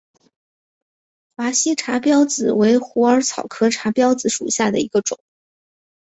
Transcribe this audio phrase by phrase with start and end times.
[1.35, 5.19] 华西茶藨子为虎耳草科茶藨子属下的一个种。